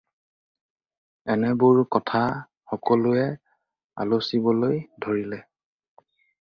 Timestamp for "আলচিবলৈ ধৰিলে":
4.07-5.43